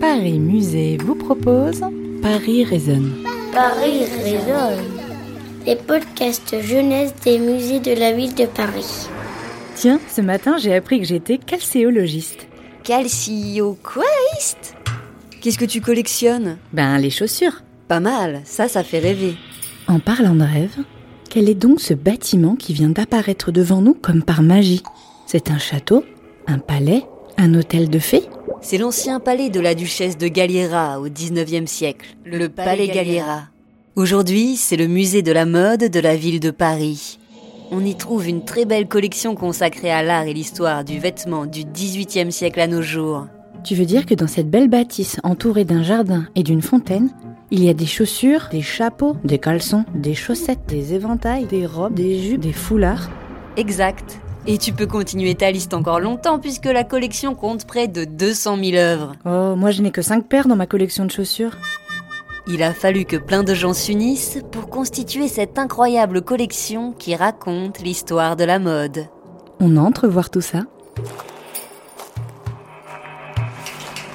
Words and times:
Paris 0.00 0.38
Musée 0.38 0.96
vous 0.98 1.16
propose 1.16 1.80
Paris 2.22 2.64
résonne. 2.64 3.14
Paris 3.52 4.04
résonne. 4.22 4.84
Les 5.66 5.74
podcasts 5.74 6.60
jeunesse 6.62 7.12
des 7.24 7.38
musées 7.38 7.80
de 7.80 7.98
la 7.98 8.12
ville 8.12 8.34
de 8.34 8.46
Paris. 8.46 9.08
Tiens, 9.74 9.98
ce 10.08 10.20
matin 10.20 10.56
j'ai 10.56 10.74
appris 10.74 11.00
que 11.00 11.06
j'étais 11.06 11.38
calcéologiste. 11.38 12.46
Calcioquaiste? 12.84 14.76
Qu'est-ce 15.40 15.58
que 15.58 15.64
tu 15.64 15.80
collectionnes? 15.80 16.58
Ben 16.72 16.98
les 16.98 17.10
chaussures. 17.10 17.62
Pas 17.88 18.00
mal, 18.00 18.42
ça, 18.44 18.68
ça 18.68 18.84
fait 18.84 19.00
rêver. 19.00 19.34
En 19.88 19.98
parlant 19.98 20.34
de 20.34 20.44
rêve, 20.44 20.76
quel 21.28 21.48
est 21.48 21.54
donc 21.54 21.80
ce 21.80 21.94
bâtiment 21.94 22.54
qui 22.54 22.72
vient 22.72 22.90
d'apparaître 22.90 23.50
devant 23.50 23.80
nous 23.80 23.94
comme 23.94 24.22
par 24.22 24.42
magie? 24.42 24.82
C'est 25.26 25.50
un 25.50 25.58
château 25.58 26.04
Un 26.46 26.58
palais 26.58 27.02
Un 27.36 27.54
hôtel 27.54 27.90
de 27.90 27.98
fées? 27.98 28.28
C'est 28.60 28.78
l'ancien 28.78 29.20
palais 29.20 29.50
de 29.50 29.60
la 29.60 29.74
duchesse 29.74 30.18
de 30.18 30.28
Galliera 30.28 31.00
au 31.00 31.08
19e 31.08 31.66
siècle, 31.66 32.16
le, 32.24 32.48
palais 32.48 32.88
Galliera. 32.88 33.44
Aujourd'hui, 33.94 34.56
c'est 34.56 34.76
le 34.76 34.88
musée 34.88 35.22
de 35.22 35.32
la 35.32 35.46
mode 35.46 35.84
de 35.84 36.00
la 36.00 36.16
ville 36.16 36.40
de 36.40 36.50
Paris. 36.50 37.18
On 37.70 37.84
y 37.84 37.94
trouve 37.94 38.28
une 38.28 38.44
très 38.44 38.64
belle 38.64 38.88
collection 38.88 39.34
consacrée 39.34 39.90
à 39.90 40.02
l'art 40.02 40.24
et 40.24 40.34
l'histoire 40.34 40.84
du 40.84 40.98
vêtement 40.98 41.46
du 41.46 41.60
18e 41.60 42.30
siècle 42.30 42.60
à 42.60 42.66
nos 42.66 42.82
jours. 42.82 43.26
Tu 43.64 43.74
veux 43.74 43.86
dire 43.86 44.06
que 44.06 44.14
dans 44.14 44.26
cette 44.26 44.50
belle 44.50 44.68
bâtisse 44.68 45.18
entourée 45.22 45.64
d'un 45.64 45.82
jardin 45.82 46.26
et 46.34 46.42
d'une 46.42 46.62
fontaine, 46.62 47.10
il 47.50 47.64
y 47.64 47.68
a 47.68 47.74
des 47.74 47.86
chaussures, 47.86 48.48
des 48.50 48.62
chapeaux, 48.62 49.16
des 49.24 49.38
caleçons, 49.38 49.84
des 49.94 50.14
chaussettes, 50.14 50.66
des 50.68 50.94
éventails, 50.94 51.46
des 51.46 51.64
robes, 51.64 51.94
des 51.94 52.18
jupes, 52.18 52.40
des 52.40 52.52
foulards? 52.52 53.08
Exact. 53.56 54.20
Et 54.46 54.58
tu 54.58 54.72
peux 54.72 54.86
continuer 54.86 55.34
ta 55.34 55.50
liste 55.50 55.74
encore 55.74 56.00
longtemps 56.00 56.38
puisque 56.38 56.66
la 56.66 56.84
collection 56.84 57.34
compte 57.34 57.66
près 57.66 57.88
de 57.88 58.04
200 58.04 58.56
000 58.62 58.76
œuvres. 58.76 59.12
Oh, 59.26 59.56
moi 59.56 59.70
je 59.70 59.82
n'ai 59.82 59.90
que 59.90 60.02
5 60.02 60.26
paires 60.26 60.48
dans 60.48 60.56
ma 60.56 60.66
collection 60.66 61.04
de 61.04 61.10
chaussures. 61.10 61.56
Il 62.46 62.62
a 62.62 62.72
fallu 62.72 63.04
que 63.04 63.16
plein 63.16 63.42
de 63.42 63.52
gens 63.52 63.74
s'unissent 63.74 64.38
pour 64.50 64.70
constituer 64.70 65.28
cette 65.28 65.58
incroyable 65.58 66.22
collection 66.22 66.92
qui 66.92 67.14
raconte 67.14 67.80
l'histoire 67.80 68.36
de 68.36 68.44
la 68.44 68.58
mode. 68.58 69.06
On 69.60 69.76
entre 69.76 70.08
voir 70.08 70.30
tout 70.30 70.40
ça 70.40 70.62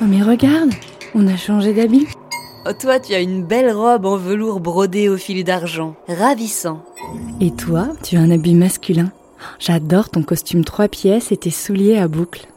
Oh 0.01 0.05
mais 0.07 0.23
regarde, 0.23 0.71
on 1.13 1.27
a 1.27 1.37
changé 1.37 1.73
d'habit. 1.73 2.07
Oh, 2.65 2.71
toi, 2.73 2.99
tu 2.99 3.13
as 3.13 3.19
une 3.19 3.43
belle 3.43 3.71
robe 3.71 4.05
en 4.05 4.17
velours 4.17 4.61
brodé 4.61 5.09
au 5.09 5.17
fil 5.17 5.43
d'argent. 5.43 5.95
Ravissant. 6.07 6.81
Et 7.39 7.51
toi, 7.51 7.89
tu 8.01 8.15
as 8.15 8.21
un 8.21 8.31
habit 8.31 8.55
masculin. 8.55 9.11
J'adore 9.59 10.09
ton 10.09 10.23
costume 10.23 10.65
trois 10.65 10.87
pièces 10.87 11.31
et 11.31 11.37
tes 11.37 11.51
souliers 11.51 11.97
à 11.97 12.07
boucles. 12.07 12.47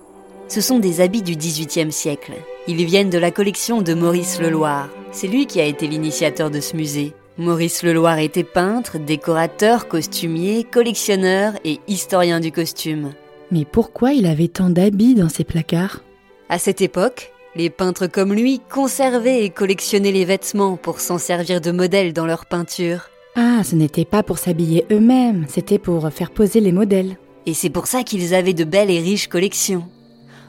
Ce 0.49 0.61
sont 0.61 0.79
des 0.79 1.01
habits 1.01 1.23
du 1.23 1.35
XVIIIe 1.35 1.91
siècle. 1.91 2.33
Ils 2.69 2.85
viennent 2.85 3.11
de 3.11 3.19
la 3.19 3.31
collection 3.31 3.83
de 3.83 3.95
Maurice 3.95 4.41
Leloir. 4.41 4.89
C'est 5.13 5.27
lui 5.27 5.47
qui 5.47 5.61
a 5.61 5.65
été 5.65 5.87
l'initiateur 5.87 6.51
de 6.51 6.61
ce 6.61 6.77
musée. 6.77 7.15
Maurice 7.39 7.83
Leloir 7.83 8.19
était 8.19 8.45
peintre, 8.45 8.99
décorateur, 8.99 9.89
costumier, 9.89 10.65
collectionneur 10.65 11.53
et 11.65 11.81
historien 11.87 12.41
du 12.41 12.53
costume. 12.53 13.13
Mais 13.51 13.65
pourquoi 13.65 14.13
il 14.13 14.27
avait 14.27 14.49
tant 14.49 14.71
d'habits 14.71 15.15
dans 15.15 15.29
ses 15.29 15.45
placards? 15.45 16.01
À 16.49 16.59
cette 16.59 16.81
époque, 16.81 17.33
les 17.55 17.71
peintres 17.71 18.07
comme 18.07 18.33
lui 18.33 18.61
conservaient 18.71 19.45
et 19.45 19.51
collectionnaient 19.51 20.13
les 20.13 20.25
vêtements 20.25 20.77
pour 20.77 21.01
s'en 21.01 21.19
servir 21.19 21.61
de 21.61 21.73
modèles 21.73 22.13
dans 22.13 22.27
leurs 22.27 22.47
peintures. 22.47 23.11
Ah, 23.39 23.63
ce 23.63 23.77
n'était 23.77 24.07
pas 24.07 24.23
pour 24.23 24.39
s'habiller 24.39 24.87
eux-mêmes, 24.91 25.45
c'était 25.47 25.79
pour 25.79 26.11
faire 26.11 26.31
poser 26.31 26.61
les 26.61 26.73
modèles. 26.73 27.19
Et 27.45 27.53
c'est 27.53 27.69
pour 27.69 27.87
ça 27.87 28.03
qu'ils 28.03 28.35
avaient 28.35 28.55
de 28.55 28.65
belles 28.65 28.91
et 28.91 28.99
riches 28.99 29.29
collections. 29.29 29.85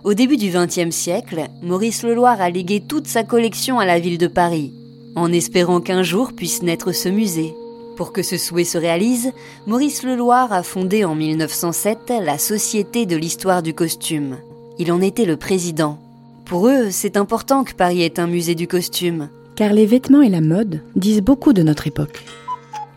Au 0.06 0.14
début 0.14 0.38
du 0.38 0.50
XXe 0.50 0.96
siècle, 0.96 1.48
Maurice 1.62 2.04
Leloir 2.04 2.40
a 2.40 2.50
légué 2.50 2.80
toute 2.80 3.08
sa 3.08 3.24
collection 3.24 3.78
à 3.78 3.86
la 3.86 4.00
ville 4.00 4.18
de 4.18 4.28
Paris, 4.28 4.72
en 5.18 5.34
espérant 5.34 5.82
qu'un 5.82 6.02
jour 6.02 6.32
puisse 6.32 6.64
naître 6.64 6.94
ce 6.94 7.10
musée. 7.10 7.54
Pour 7.98 8.14
que 8.14 8.24
ce 8.24 8.38
souhait 8.38 8.64
se 8.64 8.78
réalise, 8.78 9.34
Maurice 9.66 10.04
Leloir 10.04 10.54
a 10.54 10.64
fondé 10.64 11.04
en 11.04 11.14
1907 11.14 12.14
la 12.24 12.38
Société 12.38 13.06
de 13.06 13.18
l'histoire 13.18 13.64
du 13.64 13.74
costume. 13.74 14.38
Il 14.80 14.94
en 14.94 15.02
était 15.02 15.26
le 15.26 15.36
président. 15.36 16.00
Pour 16.46 16.70
eux, 16.70 16.90
c'est 16.92 17.18
important 17.18 17.66
que 17.66 17.74
Paris 17.74 18.02
ait 18.04 18.18
un 18.18 18.28
musée 18.28 18.56
du 18.56 18.68
costume. 18.68 19.28
Car 19.58 19.74
les 19.74 19.86
vêtements 19.86 20.22
et 20.22 20.30
la 20.30 20.40
mode 20.40 20.84
disent 20.96 21.22
beaucoup 21.22 21.52
de 21.52 21.64
notre 21.64 21.88
époque. 21.88 22.24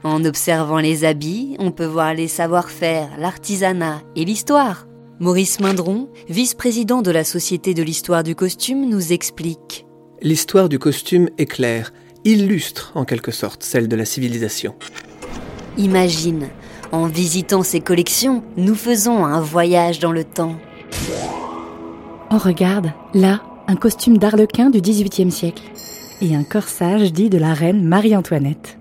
En 0.03 0.25
observant 0.25 0.79
les 0.79 1.05
habits, 1.05 1.57
on 1.59 1.73
peut 1.73 1.85
voir 1.85 2.15
les 2.15 2.29
savoir-faire, 2.29 3.11
l'artisanat 3.19 4.01
et 4.17 4.25
l'histoire. 4.25 4.87
Maurice 5.19 5.61
Mindron, 5.61 6.09
vice-président 6.31 7.03
de 7.03 7.11
la 7.11 7.25
Société 7.25 7.75
de 7.75 7.83
l'histoire 7.83 8.23
du 8.23 8.35
costume, 8.35 8.89
nous 8.89 9.13
explique. 9.13 9.87
L'histoire 10.23 10.71
du 10.71 10.79
costume 10.79 11.29
est 11.37 11.45
claire, 11.45 11.93
illustre 12.25 12.93
en 12.95 13.05
quelque 13.05 13.31
sorte 13.31 13.63
celle 13.63 13.89
de 13.89 13.97
la 13.97 14.07
civilisation. 14.07 14.75
Imagine, 15.77 16.49
en 16.93 17.07
visitant 17.07 17.63
ces 17.63 17.81
collections, 17.81 18.43
nous 18.57 18.75
faisons 18.75 19.27
un 19.27 19.43
voyage 19.43 19.99
dans 19.99 20.13
le 20.13 20.25
temps. 20.25 20.57
Oh 22.33 22.39
regarde, 22.39 22.93
là, 23.13 23.43
un 23.67 23.77
costume 23.77 24.17
d'arlequin 24.17 24.71
du 24.71 24.81
XVIIIe 24.81 25.31
siècle. 25.31 25.63
Et 26.23 26.35
un 26.35 26.45
corsage 26.45 27.13
dit 27.13 27.29
de 27.29 27.39
la 27.39 27.53
reine 27.53 27.85
Marie-Antoinette. 27.85 28.80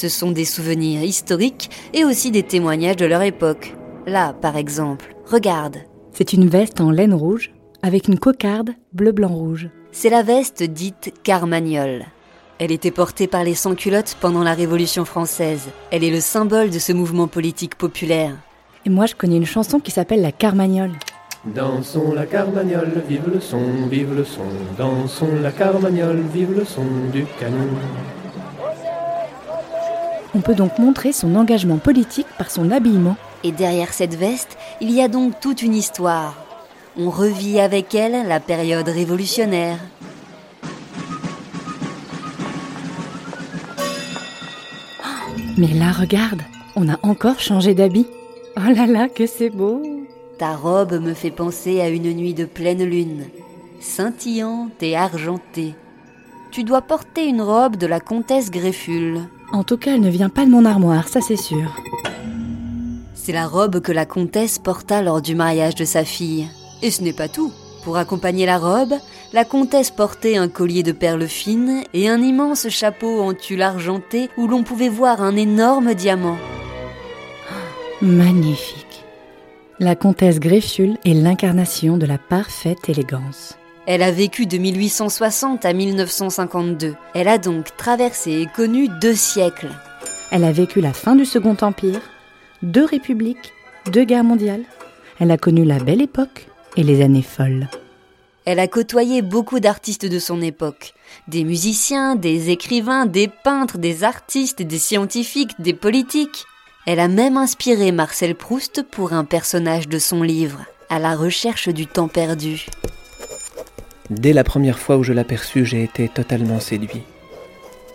Ce 0.00 0.08
sont 0.08 0.30
des 0.30 0.44
souvenirs 0.44 1.02
historiques 1.02 1.70
et 1.92 2.04
aussi 2.04 2.30
des 2.30 2.44
témoignages 2.44 2.94
de 2.94 3.04
leur 3.04 3.22
époque. 3.22 3.74
Là, 4.06 4.32
par 4.32 4.56
exemple, 4.56 5.16
regarde. 5.26 5.78
C'est 6.12 6.32
une 6.32 6.46
veste 6.46 6.80
en 6.80 6.92
laine 6.92 7.14
rouge 7.14 7.52
avec 7.82 8.06
une 8.06 8.16
cocarde 8.16 8.70
bleu-blanc-rouge. 8.92 9.70
C'est 9.90 10.08
la 10.08 10.22
veste 10.22 10.62
dite 10.62 11.12
carmagnole. 11.24 12.04
Elle 12.60 12.70
était 12.70 12.92
portée 12.92 13.26
par 13.26 13.42
les 13.42 13.56
sans-culottes 13.56 14.16
pendant 14.20 14.44
la 14.44 14.54
Révolution 14.54 15.04
française. 15.04 15.68
Elle 15.90 16.04
est 16.04 16.12
le 16.12 16.20
symbole 16.20 16.70
de 16.70 16.78
ce 16.78 16.92
mouvement 16.92 17.26
politique 17.26 17.74
populaire. 17.74 18.36
Et 18.86 18.90
moi, 18.90 19.06
je 19.06 19.16
connais 19.16 19.38
une 19.38 19.46
chanson 19.46 19.80
qui 19.80 19.90
s'appelle 19.90 20.22
la 20.22 20.30
Carmagnole. 20.30 20.94
Dansons 21.44 22.12
la 22.14 22.26
carmagnole, 22.26 23.02
vive 23.08 23.28
le 23.34 23.40
son, 23.40 23.88
vive 23.90 24.14
le 24.14 24.24
son. 24.24 24.46
Dansons 24.76 25.40
la 25.42 25.50
carmagnole, 25.50 26.20
vive 26.32 26.56
le 26.56 26.64
son 26.64 26.86
du 27.12 27.24
canon. 27.40 27.68
On 30.34 30.40
peut 30.40 30.54
donc 30.54 30.78
montrer 30.78 31.12
son 31.12 31.34
engagement 31.36 31.78
politique 31.78 32.26
par 32.36 32.50
son 32.50 32.70
habillement. 32.70 33.16
Et 33.44 33.52
derrière 33.52 33.92
cette 33.92 34.14
veste, 34.14 34.58
il 34.80 34.90
y 34.90 35.00
a 35.00 35.08
donc 35.08 35.40
toute 35.40 35.62
une 35.62 35.74
histoire. 35.74 36.34
On 36.96 37.10
revit 37.10 37.60
avec 37.60 37.94
elle 37.94 38.26
la 38.26 38.40
période 38.40 38.88
révolutionnaire. 38.88 39.78
Mais 45.56 45.68
là, 45.68 45.92
regarde, 45.92 46.42
on 46.76 46.88
a 46.88 46.98
encore 47.02 47.40
changé 47.40 47.74
d'habit. 47.74 48.06
Oh 48.56 48.72
là 48.74 48.86
là, 48.86 49.08
que 49.08 49.26
c'est 49.26 49.50
beau 49.50 49.82
Ta 50.38 50.54
robe 50.54 51.00
me 51.00 51.14
fait 51.14 51.30
penser 51.30 51.80
à 51.80 51.88
une 51.88 52.12
nuit 52.12 52.34
de 52.34 52.44
pleine 52.44 52.84
lune, 52.84 53.24
scintillante 53.80 54.82
et 54.82 54.96
argentée. 54.96 55.74
Tu 56.50 56.64
dois 56.64 56.82
porter 56.82 57.26
une 57.26 57.42
robe 57.42 57.76
de 57.76 57.86
la 57.86 58.00
comtesse 58.00 58.50
Greffule. 58.50 59.20
En 59.52 59.64
tout 59.64 59.76
cas, 59.76 59.94
elle 59.94 60.00
ne 60.00 60.10
vient 60.10 60.28
pas 60.28 60.44
de 60.44 60.50
mon 60.50 60.64
armoire, 60.64 61.08
ça 61.08 61.20
c'est 61.20 61.36
sûr. 61.36 61.76
C'est 63.14 63.32
la 63.32 63.46
robe 63.46 63.80
que 63.80 63.92
la 63.92 64.06
comtesse 64.06 64.58
porta 64.58 65.02
lors 65.02 65.20
du 65.20 65.34
mariage 65.34 65.74
de 65.74 65.84
sa 65.84 66.04
fille. 66.04 66.48
Et 66.82 66.90
ce 66.90 67.02
n'est 67.02 67.12
pas 67.12 67.28
tout. 67.28 67.52
Pour 67.84 67.98
accompagner 67.98 68.46
la 68.46 68.58
robe, 68.58 68.94
la 69.32 69.44
comtesse 69.44 69.90
portait 69.90 70.36
un 70.36 70.48
collier 70.48 70.82
de 70.82 70.92
perles 70.92 71.26
fines 71.26 71.82
et 71.92 72.08
un 72.08 72.20
immense 72.22 72.68
chapeau 72.70 73.20
en 73.20 73.34
tulle 73.34 73.62
argenté 73.62 74.30
où 74.38 74.46
l'on 74.46 74.62
pouvait 74.62 74.88
voir 74.88 75.22
un 75.22 75.36
énorme 75.36 75.94
diamant. 75.94 76.38
Magnifique. 78.00 79.04
La 79.80 79.94
comtesse 79.94 80.40
Greffule 80.40 80.96
est 81.04 81.14
l'incarnation 81.14 81.98
de 81.98 82.06
la 82.06 82.18
parfaite 82.18 82.88
élégance. 82.88 83.57
Elle 83.90 84.02
a 84.02 84.10
vécu 84.10 84.44
de 84.44 84.58
1860 84.58 85.64
à 85.64 85.72
1952. 85.72 86.94
Elle 87.14 87.26
a 87.26 87.38
donc 87.38 87.74
traversé 87.78 88.32
et 88.32 88.46
connu 88.46 88.86
deux 89.00 89.14
siècles. 89.14 89.70
Elle 90.30 90.44
a 90.44 90.52
vécu 90.52 90.82
la 90.82 90.92
fin 90.92 91.16
du 91.16 91.24
Second 91.24 91.56
Empire, 91.62 92.02
deux 92.60 92.84
républiques, 92.84 93.54
deux 93.90 94.04
guerres 94.04 94.24
mondiales. 94.24 94.64
Elle 95.18 95.30
a 95.30 95.38
connu 95.38 95.64
la 95.64 95.78
belle 95.78 96.02
époque 96.02 96.48
et 96.76 96.82
les 96.82 97.00
années 97.00 97.22
folles. 97.22 97.66
Elle 98.44 98.58
a 98.58 98.68
côtoyé 98.68 99.22
beaucoup 99.22 99.58
d'artistes 99.58 100.04
de 100.04 100.18
son 100.18 100.42
époque. 100.42 100.92
Des 101.26 101.44
musiciens, 101.44 102.14
des 102.14 102.50
écrivains, 102.50 103.06
des 103.06 103.28
peintres, 103.42 103.78
des 103.78 104.04
artistes, 104.04 104.60
des 104.60 104.78
scientifiques, 104.78 105.58
des 105.58 105.72
politiques. 105.72 106.44
Elle 106.86 107.00
a 107.00 107.08
même 107.08 107.38
inspiré 107.38 107.90
Marcel 107.90 108.34
Proust 108.34 108.82
pour 108.82 109.14
un 109.14 109.24
personnage 109.24 109.88
de 109.88 109.98
son 109.98 110.22
livre, 110.22 110.66
À 110.90 110.98
la 110.98 111.16
recherche 111.16 111.70
du 111.70 111.86
temps 111.86 112.08
perdu. 112.08 112.66
Dès 114.10 114.32
la 114.32 114.44
première 114.44 114.78
fois 114.78 114.96
où 114.96 115.02
je 115.02 115.12
l'aperçus, 115.12 115.66
j'ai 115.66 115.82
été 115.82 116.08
totalement 116.08 116.60
séduit. 116.60 117.02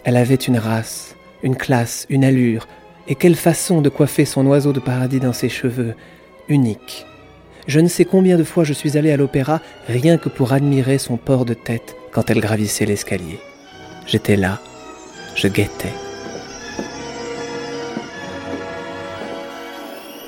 Elle 0.03 0.15
avait 0.15 0.35
une 0.35 0.57
race, 0.57 1.15
une 1.41 1.55
classe, 1.55 2.05
une 2.09 2.23
allure, 2.23 2.67
et 3.07 3.15
quelle 3.15 3.35
façon 3.35 3.81
de 3.81 3.89
coiffer 3.89 4.25
son 4.25 4.45
oiseau 4.45 4.73
de 4.73 4.79
paradis 4.79 5.19
dans 5.19 5.33
ses 5.33 5.49
cheveux, 5.49 5.95
unique. 6.49 7.05
Je 7.67 7.79
ne 7.79 7.87
sais 7.87 8.05
combien 8.05 8.37
de 8.37 8.43
fois 8.43 8.63
je 8.63 8.73
suis 8.73 8.97
allé 8.97 9.11
à 9.11 9.17
l'opéra 9.17 9.61
rien 9.87 10.17
que 10.17 10.29
pour 10.29 10.53
admirer 10.53 10.97
son 10.97 11.17
port 11.17 11.45
de 11.45 11.53
tête 11.53 11.95
quand 12.11 12.29
elle 12.29 12.41
gravissait 12.41 12.85
l'escalier. 12.85 13.39
J'étais 14.05 14.35
là, 14.35 14.59
je 15.35 15.47
guettais. 15.47 15.93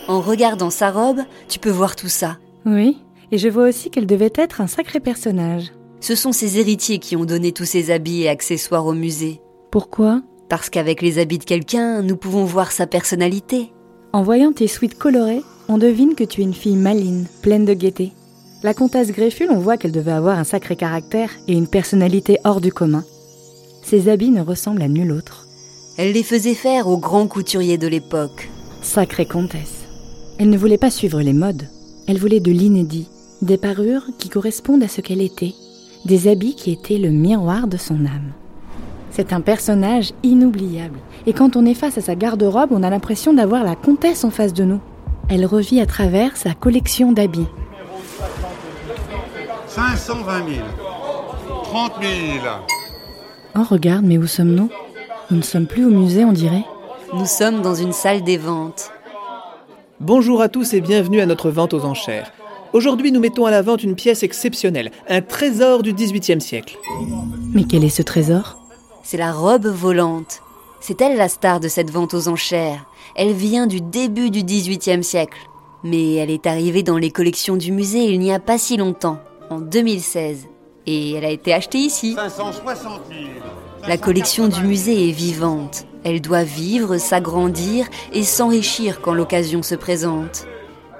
En 0.07 0.21
regardant 0.21 0.69
sa 0.69 0.91
robe, 0.91 1.21
tu 1.47 1.59
peux 1.59 1.69
voir 1.69 1.95
tout 1.95 2.07
ça. 2.07 2.37
Oui, 2.65 2.97
et 3.31 3.37
je 3.37 3.49
vois 3.49 3.67
aussi 3.67 3.89
qu'elle 3.89 4.07
devait 4.07 4.33
être 4.35 4.61
un 4.61 4.67
sacré 4.67 4.99
personnage. 4.99 5.71
Ce 5.99 6.15
sont 6.15 6.31
ses 6.31 6.59
héritiers 6.59 6.99
qui 6.99 7.15
ont 7.15 7.25
donné 7.25 7.51
tous 7.51 7.65
ces 7.65 7.91
habits 7.91 8.23
et 8.23 8.29
accessoires 8.29 8.85
au 8.85 8.93
musée. 8.93 9.41
Pourquoi? 9.71 10.21
Parce 10.49 10.69
qu'avec 10.69 11.01
les 11.01 11.17
habits 11.17 11.39
de 11.39 11.43
quelqu'un, 11.43 12.01
nous 12.01 12.17
pouvons 12.17 12.45
voir 12.45 12.71
sa 12.71 12.85
personnalité. 12.85 13.71
En 14.13 14.21
voyant 14.21 14.51
tes 14.51 14.67
suites 14.67 14.97
colorées, 14.97 15.41
on 15.67 15.77
devine 15.77 16.15
que 16.15 16.23
tu 16.23 16.41
es 16.41 16.43
une 16.43 16.53
fille 16.53 16.75
maline, 16.75 17.25
pleine 17.41 17.65
de 17.65 17.73
gaieté. 17.73 18.11
La 18.63 18.73
comtesse 18.73 19.11
Gréful, 19.11 19.47
on 19.51 19.59
voit 19.59 19.77
qu'elle 19.77 19.91
devait 19.91 20.11
avoir 20.11 20.37
un 20.37 20.43
sacré 20.43 20.75
caractère 20.75 21.31
et 21.47 21.53
une 21.53 21.67
personnalité 21.67 22.37
hors 22.43 22.61
du 22.61 22.71
commun. 22.71 23.03
Ses 23.83 24.09
habits 24.09 24.31
ne 24.31 24.41
ressemblent 24.41 24.81
à 24.81 24.87
nul 24.87 25.11
autre. 25.11 25.47
Elle 25.97 26.13
les 26.13 26.23
faisait 26.23 26.53
faire 26.53 26.87
aux 26.87 26.97
grands 26.97 27.27
couturiers 27.27 27.77
de 27.77 27.87
l'époque. 27.87 28.49
Sacrée 28.81 29.25
comtesse. 29.25 29.85
Elle 30.37 30.49
ne 30.49 30.57
voulait 30.57 30.77
pas 30.77 30.91
suivre 30.91 31.21
les 31.21 31.33
modes. 31.33 31.67
Elle 32.07 32.19
voulait 32.19 32.39
de 32.39 32.51
l'inédit, 32.51 33.07
des 33.45 33.57
parures 33.57 34.03
qui 34.17 34.29
correspondent 34.29 34.83
à 34.83 34.87
ce 34.87 35.01
qu'elle 35.01 35.21
était, 35.21 35.53
des 36.05 36.27
habits 36.27 36.55
qui 36.55 36.71
étaient 36.71 36.97
le 36.97 37.09
miroir 37.09 37.67
de 37.67 37.77
son 37.77 38.05
âme. 38.05 38.33
C'est 39.11 39.31
un 39.31 39.41
personnage 39.41 40.11
inoubliable, 40.23 40.99
et 41.25 41.33
quand 41.33 41.55
on 41.55 41.65
est 41.65 41.73
face 41.73 41.97
à 41.97 42.01
sa 42.01 42.15
garde-robe, 42.15 42.71
on 42.71 42.83
a 42.83 42.89
l'impression 42.89 43.33
d'avoir 43.33 43.63
la 43.63 43.75
comtesse 43.75 44.23
en 44.23 44.31
face 44.31 44.53
de 44.53 44.63
nous. 44.63 44.81
Elle 45.29 45.45
revit 45.45 45.79
à 45.79 45.85
travers 45.85 46.35
sa 46.35 46.53
collection 46.53 47.11
d'habits. 47.11 47.47
520 49.67 50.37
000. 50.47 50.67
30 51.63 51.91
000. 52.01 52.11
Oh, 53.55 53.61
regarde, 53.69 54.05
mais 54.05 54.17
où 54.17 54.27
sommes-nous? 54.27 54.69
Nous 55.31 55.37
ne 55.37 55.41
sommes 55.43 55.67
plus 55.67 55.85
au 55.85 55.89
musée, 55.89 56.25
on 56.25 56.33
dirait. 56.33 56.65
Nous 57.13 57.25
sommes 57.25 57.61
dans 57.61 57.75
une 57.75 57.93
salle 57.93 58.23
des 58.23 58.37
ventes. 58.37 58.91
Bonjour 59.99 60.41
à 60.41 60.49
tous 60.49 60.73
et 60.73 60.81
bienvenue 60.81 61.21
à 61.21 61.25
notre 61.25 61.49
vente 61.49 61.73
aux 61.73 61.85
enchères. 61.85 62.31
Aujourd'hui, 62.75 63.13
nous 63.13 63.21
mettons 63.21 63.45
à 63.45 63.51
la 63.51 63.61
vente 63.61 63.83
une 63.83 63.95
pièce 63.95 64.21
exceptionnelle, 64.21 64.91
un 65.07 65.21
trésor 65.21 65.81
du 65.81 65.93
XVIIIe 65.93 66.41
siècle. 66.41 66.77
Mais 67.53 67.63
quel 67.63 67.85
est 67.85 67.89
ce 67.89 68.01
trésor? 68.01 68.57
C'est 69.01 69.15
la 69.15 69.31
robe 69.31 69.67
volante. 69.67 70.41
C'est 70.81 70.99
elle 70.99 71.15
la 71.15 71.29
star 71.29 71.61
de 71.61 71.69
cette 71.69 71.89
vente 71.89 72.13
aux 72.13 72.27
enchères. 72.27 72.85
Elle 73.15 73.31
vient 73.31 73.65
du 73.65 73.79
début 73.79 74.29
du 74.29 74.43
XVIIIe 74.43 75.05
siècle. 75.05 75.37
Mais 75.85 76.15
elle 76.15 76.29
est 76.29 76.47
arrivée 76.47 76.83
dans 76.83 76.97
les 76.97 77.11
collections 77.11 77.55
du 77.55 77.71
musée 77.71 78.11
il 78.11 78.19
n'y 78.19 78.33
a 78.33 78.39
pas 78.39 78.57
si 78.57 78.75
longtemps, 78.75 79.19
en 79.49 79.61
2016. 79.61 80.49
Et 80.85 81.13
elle 81.13 81.23
a 81.23 81.29
été 81.29 81.53
achetée 81.53 81.77
ici. 81.77 82.15
560 82.15 83.03
000. 83.07 83.21
La 83.87 83.97
collection 83.97 84.49
du 84.49 84.61
musée 84.63 85.07
est 85.07 85.13
vivante. 85.13 85.85
Elle 86.03 86.19
doit 86.19 86.43
vivre, 86.43 86.97
s'agrandir 86.97 87.87
et 88.11 88.23
s'enrichir 88.23 88.99
quand 88.99 89.13
l'occasion 89.13 89.63
se 89.63 89.75
présente. 89.75 90.45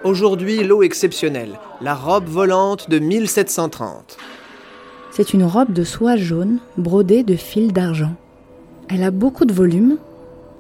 Aujourd'hui, 0.04 0.64
l'eau 0.64 0.84
exceptionnelle, 0.84 1.60
la 1.82 1.96
robe 1.96 2.28
volante 2.28 2.90
de 2.90 3.00
1730. 3.00 4.18
C'est 5.12 5.34
une 5.34 5.44
robe 5.44 5.74
de 5.74 5.84
soie 5.84 6.18
jaune 6.18 6.60
brodée 6.78 7.24
de 7.24 7.36
fils 7.36 7.74
d'argent. 7.74 8.16
Elle 8.90 9.04
a 9.04 9.12
beaucoup 9.12 9.46
de 9.46 9.54
volume 9.54 9.98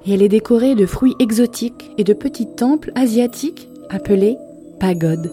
et 0.06 0.14
elle 0.14 0.22
est 0.22 0.30
décorée 0.30 0.76
de 0.76 0.86
fruits 0.86 1.16
exotiques 1.20 1.92
et 1.98 2.04
de 2.04 2.14
petits 2.14 2.48
temples 2.48 2.92
asiatiques 2.96 3.70
appelés 3.90 4.38
pagodes. 4.80 5.32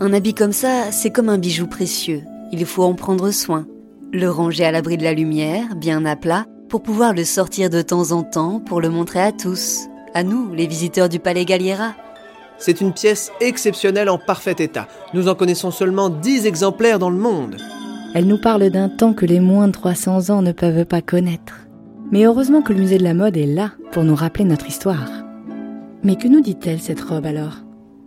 Un 0.00 0.12
habit 0.12 0.34
comme 0.34 0.52
ça, 0.52 0.92
c'est 0.92 1.10
comme 1.10 1.28
un 1.28 1.38
bijou 1.38 1.66
précieux. 1.66 2.22
Il 2.52 2.64
faut 2.64 2.84
en 2.84 2.94
prendre 2.94 3.30
soin. 3.30 3.66
Le 4.12 4.30
ranger 4.30 4.64
à 4.64 4.72
l'abri 4.72 4.96
de 4.96 5.04
la 5.04 5.14
lumière, 5.14 5.74
bien 5.76 6.04
à 6.04 6.16
plat, 6.16 6.46
pour 6.68 6.82
pouvoir 6.82 7.12
le 7.12 7.24
sortir 7.24 7.70
de 7.70 7.82
temps 7.82 8.12
en 8.12 8.22
temps 8.22 8.60
pour 8.60 8.80
le 8.80 8.88
montrer 8.88 9.20
à 9.20 9.32
tous. 9.32 9.86
À 10.14 10.22
nous, 10.22 10.52
les 10.54 10.66
visiteurs 10.66 11.08
du 11.08 11.18
Palais 11.18 11.44
Galliera. 11.44 11.94
C'est 12.60 12.82
une 12.82 12.92
pièce 12.92 13.32
exceptionnelle 13.40 14.10
en 14.10 14.18
parfait 14.18 14.56
état. 14.58 14.86
Nous 15.14 15.28
en 15.28 15.34
connaissons 15.34 15.70
seulement 15.70 16.10
10 16.10 16.46
exemplaires 16.46 16.98
dans 16.98 17.08
le 17.08 17.16
monde. 17.16 17.56
Elle 18.14 18.26
nous 18.26 18.40
parle 18.40 18.68
d'un 18.68 18.90
temps 18.90 19.14
que 19.14 19.24
les 19.24 19.40
moins 19.40 19.68
de 19.68 19.72
300 19.72 20.28
ans 20.28 20.42
ne 20.42 20.52
peuvent 20.52 20.84
pas 20.84 21.00
connaître. 21.00 21.66
Mais 22.12 22.24
heureusement 22.24 22.60
que 22.60 22.74
le 22.74 22.80
musée 22.80 22.98
de 22.98 23.04
la 23.04 23.14
mode 23.14 23.38
est 23.38 23.46
là 23.46 23.72
pour 23.92 24.04
nous 24.04 24.14
rappeler 24.14 24.44
notre 24.44 24.68
histoire. 24.68 25.08
Mais 26.02 26.16
que 26.16 26.28
nous 26.28 26.42
dit-elle 26.42 26.80
cette 26.80 27.00
robe 27.00 27.24
alors? 27.24 27.56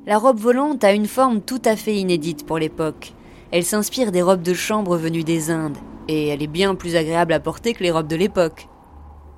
La 0.05 0.19
robe 0.19 0.39
volante 0.39 0.83
a 0.83 0.93
une 0.93 1.07
forme 1.07 1.41
tout 1.41 1.61
à 1.65 1.75
fait 1.75 1.95
inédite 1.95 2.45
pour 2.45 2.59
l'époque. 2.59 3.13
Elle 3.49 3.63
s'inspire 3.63 4.11
des 4.11 4.21
robes 4.21 4.43
de 4.43 4.53
chambre 4.53 4.97
venues 4.97 5.23
des 5.23 5.49
Indes, 5.49 5.77
et 6.07 6.27
elle 6.27 6.43
est 6.43 6.47
bien 6.47 6.75
plus 6.75 6.95
agréable 6.95 7.33
à 7.33 7.39
porter 7.39 7.73
que 7.73 7.83
les 7.83 7.91
robes 7.91 8.07
de 8.07 8.15
l'époque. 8.15 8.67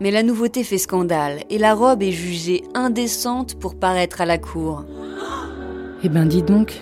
Mais 0.01 0.11
la 0.11 0.23
nouveauté 0.23 0.63
fait 0.63 0.77
scandale, 0.77 1.43
et 1.49 1.57
la 1.57 1.73
robe 1.73 2.03
est 2.03 2.11
jugée 2.11 2.63
indécente 2.73 3.57
pour 3.57 3.75
paraître 3.75 4.19
à 4.19 4.25
la 4.25 4.37
cour. 4.37 4.83
Eh 6.03 6.09
ben 6.09 6.25
dis 6.25 6.43
donc, 6.43 6.81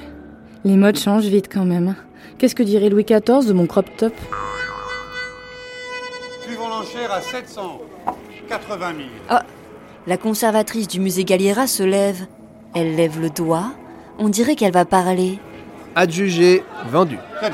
les 0.66 0.76
modes 0.76 0.98
changent 0.98 1.26
vite 1.26 1.48
quand 1.52 1.66
même. 1.66 1.96
Qu'est-ce 2.38 2.56
que 2.56 2.64
dirait 2.64 2.90
Louis 2.90 3.04
XIV 3.06 3.48
de 3.48 3.54
mon 3.54 3.68
crop 3.68 3.86
top? 3.98 4.14
Suivons 6.44 6.68
l'enchère 6.68 7.12
à 7.12 7.22
780 7.22 8.94
000. 8.98 9.08
Ah, 9.30 9.46
la 10.08 10.18
conservatrice 10.18 10.88
du 10.88 11.00
musée 11.00 11.24
Galliera 11.24 11.68
se 11.68 11.84
lève. 11.84 12.26
Elle 12.74 12.96
lève 12.96 13.22
le 13.22 13.30
doigt. 13.30 13.72
On 14.18 14.30
dirait 14.30 14.56
qu'elle 14.56 14.74
va 14.74 14.86
parler. 14.86 15.40
Adjugé, 15.96 16.64
vendu. 16.90 17.18
Ah, 17.42 17.50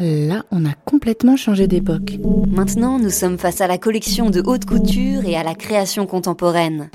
là, 0.00 0.44
on 0.50 0.64
a 0.64 0.72
complètement 0.84 1.36
changé 1.36 1.66
d'époque. 1.66 2.18
Maintenant, 2.48 2.98
nous 2.98 3.10
sommes 3.10 3.38
face 3.38 3.60
à 3.60 3.66
la 3.66 3.78
collection 3.78 4.30
de 4.30 4.42
haute 4.44 4.64
couture 4.64 5.24
et 5.24 5.36
à 5.36 5.42
la 5.42 5.54
création 5.54 6.06
contemporaine. 6.06 6.90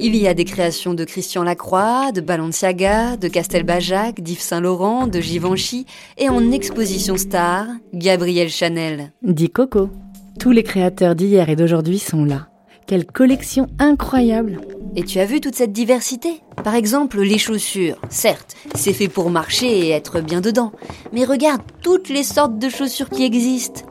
Il 0.00 0.16
y 0.16 0.28
a 0.28 0.34
des 0.34 0.44
créations 0.44 0.94
de 0.94 1.04
Christian 1.04 1.42
Lacroix, 1.42 2.12
de 2.12 2.20
Balenciaga, 2.20 3.16
de 3.16 3.28
Castelbajac, 3.28 4.20
d'Yves 4.20 4.40
Saint-Laurent, 4.40 5.06
de 5.06 5.20
Givenchy 5.20 5.86
et 6.18 6.28
en 6.28 6.50
exposition 6.52 7.16
star, 7.16 7.66
Gabriel 7.94 8.48
Chanel. 8.48 9.12
Dit 9.22 9.50
Coco. 9.50 9.90
Tous 10.38 10.50
les 10.50 10.62
créateurs 10.62 11.14
d'hier 11.14 11.48
et 11.48 11.56
d'aujourd'hui 11.56 11.98
sont 11.98 12.24
là. 12.24 12.48
Quelle 12.86 13.04
collection 13.04 13.66
incroyable 13.80 14.60
Et 14.94 15.02
tu 15.02 15.18
as 15.18 15.24
vu 15.24 15.40
toute 15.40 15.56
cette 15.56 15.72
diversité? 15.72 16.40
Par 16.62 16.76
exemple, 16.76 17.20
les 17.20 17.36
chaussures. 17.36 18.00
Certes, 18.10 18.54
c'est 18.76 18.92
fait 18.92 19.08
pour 19.08 19.28
marcher 19.28 19.88
et 19.88 19.90
être 19.90 20.20
bien 20.20 20.40
dedans. 20.40 20.70
Mais 21.12 21.24
regarde 21.24 21.62
toutes 21.82 22.08
les 22.08 22.22
sortes 22.22 22.60
de 22.60 22.68
chaussures 22.68 23.10
qui 23.10 23.24
existent. 23.24 23.82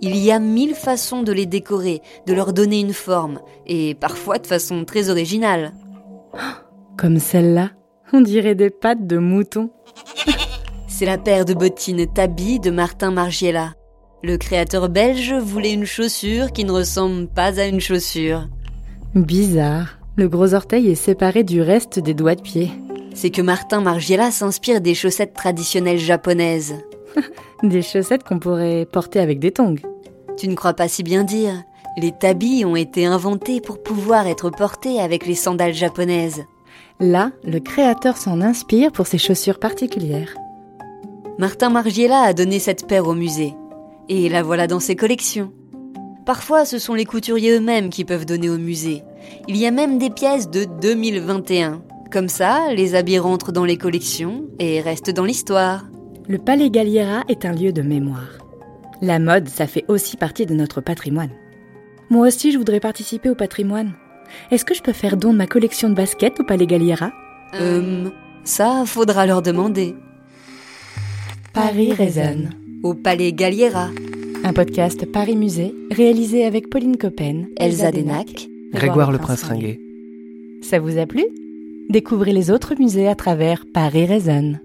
Il 0.00 0.16
y 0.16 0.30
a 0.30 0.38
mille 0.38 0.76
façons 0.76 1.24
de 1.24 1.32
les 1.32 1.46
décorer, 1.46 2.02
de 2.28 2.34
leur 2.34 2.52
donner 2.52 2.78
une 2.78 2.92
forme, 2.92 3.40
et 3.66 3.96
parfois 3.96 4.38
de 4.38 4.46
façon 4.46 4.84
très 4.84 5.10
originale. 5.10 5.72
Comme 6.96 7.18
celle-là, 7.18 7.70
on 8.12 8.20
dirait 8.20 8.54
des 8.54 8.70
pattes 8.70 9.08
de 9.08 9.18
mouton. 9.18 9.70
C'est 10.86 11.06
la 11.06 11.18
paire 11.18 11.46
de 11.46 11.54
bottines 11.54 12.06
Tabi 12.12 12.60
de 12.60 12.70
Martin 12.70 13.10
Margiela. 13.10 13.74
Le 14.26 14.38
créateur 14.38 14.88
belge 14.88 15.34
voulait 15.34 15.72
une 15.72 15.84
chaussure 15.84 16.50
qui 16.50 16.64
ne 16.64 16.72
ressemble 16.72 17.28
pas 17.28 17.60
à 17.60 17.66
une 17.66 17.78
chaussure. 17.78 18.48
Bizarre. 19.14 20.00
Le 20.16 20.28
gros 20.28 20.52
orteil 20.52 20.90
est 20.90 20.96
séparé 20.96 21.44
du 21.44 21.62
reste 21.62 22.00
des 22.00 22.12
doigts 22.12 22.34
de 22.34 22.40
pied. 22.40 22.72
C'est 23.14 23.30
que 23.30 23.40
Martin 23.40 23.80
Margiela 23.80 24.32
s'inspire 24.32 24.80
des 24.80 24.96
chaussettes 24.96 25.34
traditionnelles 25.34 26.00
japonaises. 26.00 26.74
Des 27.62 27.82
chaussettes 27.82 28.24
qu'on 28.24 28.40
pourrait 28.40 28.84
porter 28.90 29.20
avec 29.20 29.38
des 29.38 29.52
tongs. 29.52 29.76
Tu 30.36 30.48
ne 30.48 30.56
crois 30.56 30.74
pas 30.74 30.88
si 30.88 31.04
bien 31.04 31.22
dire 31.22 31.62
Les 31.96 32.10
tabis 32.10 32.64
ont 32.64 32.74
été 32.74 33.06
inventés 33.06 33.60
pour 33.60 33.80
pouvoir 33.80 34.26
être 34.26 34.50
portés 34.50 34.98
avec 34.98 35.24
les 35.24 35.36
sandales 35.36 35.72
japonaises. 35.72 36.42
Là, 36.98 37.30
le 37.44 37.60
créateur 37.60 38.16
s'en 38.16 38.40
inspire 38.40 38.90
pour 38.90 39.06
ses 39.06 39.18
chaussures 39.18 39.60
particulières. 39.60 40.34
Martin 41.38 41.70
Margiela 41.70 42.22
a 42.22 42.32
donné 42.32 42.58
cette 42.58 42.88
paire 42.88 43.06
au 43.06 43.14
musée. 43.14 43.54
Et 44.08 44.28
la 44.28 44.42
voilà 44.42 44.66
dans 44.66 44.80
ses 44.80 44.96
collections. 44.96 45.52
Parfois, 46.24 46.64
ce 46.64 46.78
sont 46.78 46.94
les 46.94 47.04
couturiers 47.04 47.52
eux-mêmes 47.52 47.90
qui 47.90 48.04
peuvent 48.04 48.26
donner 48.26 48.50
au 48.50 48.58
musée. 48.58 49.02
Il 49.48 49.56
y 49.56 49.66
a 49.66 49.70
même 49.70 49.98
des 49.98 50.10
pièces 50.10 50.50
de 50.50 50.64
2021. 50.80 51.82
Comme 52.10 52.28
ça, 52.28 52.72
les 52.72 52.94
habits 52.94 53.18
rentrent 53.18 53.52
dans 53.52 53.64
les 53.64 53.76
collections 53.76 54.44
et 54.58 54.80
restent 54.80 55.10
dans 55.10 55.24
l'histoire. 55.24 55.86
Le 56.28 56.38
Palais 56.38 56.70
Galliera 56.70 57.24
est 57.28 57.44
un 57.44 57.52
lieu 57.52 57.72
de 57.72 57.82
mémoire. 57.82 58.38
La 59.02 59.18
mode, 59.18 59.48
ça 59.48 59.66
fait 59.66 59.84
aussi 59.88 60.16
partie 60.16 60.46
de 60.46 60.54
notre 60.54 60.80
patrimoine. 60.80 61.30
Moi 62.10 62.28
aussi, 62.28 62.52
je 62.52 62.58
voudrais 62.58 62.80
participer 62.80 63.30
au 63.30 63.34
patrimoine. 63.34 63.92
Est-ce 64.50 64.64
que 64.64 64.74
je 64.74 64.82
peux 64.82 64.92
faire 64.92 65.16
don 65.16 65.32
de 65.32 65.38
ma 65.38 65.46
collection 65.46 65.88
de 65.88 65.94
baskets 65.94 66.40
au 66.40 66.44
Palais 66.44 66.66
Galliera? 66.66 67.12
Euh, 67.54 68.08
ça, 68.44 68.84
faudra 68.86 69.26
leur 69.26 69.42
demander. 69.42 69.94
Paris 71.52 71.92
résonne. 71.92 72.50
Au 72.86 72.94
Palais 72.94 73.32
Galliera, 73.32 73.90
Un 74.44 74.52
podcast 74.52 75.10
Paris 75.10 75.34
Musée, 75.34 75.74
réalisé 75.90 76.44
avec 76.44 76.70
Pauline 76.70 76.96
Coppen, 76.96 77.48
Elsa 77.56 77.90
Denac, 77.90 78.48
Grégoire 78.72 79.10
le 79.10 79.18
Prince 79.18 79.42
Ringuet. 79.42 79.80
Ça 80.62 80.78
vous 80.78 80.96
a 80.96 81.04
plu? 81.04 81.24
Découvrez 81.90 82.32
les 82.32 82.52
autres 82.52 82.76
musées 82.78 83.08
à 83.08 83.16
travers 83.16 83.64
Paris 83.74 84.06
Raisonne. 84.06 84.60